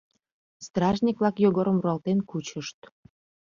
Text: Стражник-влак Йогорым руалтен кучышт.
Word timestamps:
Стражник-влак 0.65 1.35
Йогорым 1.45 1.77
руалтен 1.83 2.19
кучышт. 2.29 2.79